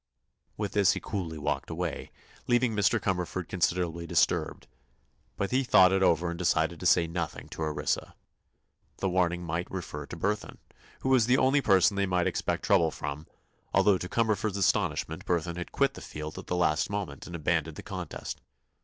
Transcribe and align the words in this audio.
With 0.57 0.71
this 0.71 0.93
he 0.93 0.99
coolly 0.99 1.37
walked 1.37 1.69
away, 1.69 2.09
leaving 2.47 2.75
Mr. 2.75 2.99
Cumberford 2.99 3.47
considerably 3.47 4.07
disturbed. 4.07 4.65
But 5.37 5.51
he 5.51 5.63
thought 5.63 5.91
it 5.93 6.01
over 6.01 6.31
and 6.31 6.39
decided 6.39 6.79
to 6.79 6.87
say 6.87 7.05
nothing 7.05 7.47
to 7.49 7.61
Orissa. 7.61 8.15
The 8.97 9.09
warning 9.09 9.43
might 9.43 9.69
refer 9.69 10.07
to 10.07 10.17
Burthon, 10.17 10.57
who 11.01 11.09
was 11.09 11.27
the 11.27 11.37
only 11.37 11.61
person 11.61 11.97
they 11.97 12.07
might 12.07 12.25
expect 12.25 12.65
trouble 12.65 12.89
from, 12.89 13.27
although 13.75 13.99
to 13.99 14.09
Cumberford's 14.09 14.57
astonishment 14.57 15.23
Burthon 15.27 15.55
had 15.57 15.71
quit 15.71 15.93
the 15.93 16.01
field 16.01 16.39
at 16.39 16.47
the 16.47 16.55
last 16.55 16.89
moment 16.89 17.27
and 17.27 17.35
abandoned 17.35 17.75
the 17.77 17.83
contest. 17.83 18.41